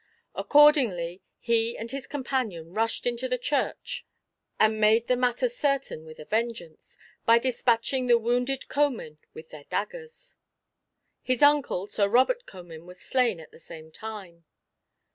[0.33, 4.03] Accordingly, he and his companion rushed into the church
[4.59, 9.65] and made the matter certain with a vengeance, by dispatching the wounded Comyn with their
[9.65, 10.37] daggers.
[11.21, 14.45] His uncle, Sir Robert Comyn, was slain at the same time.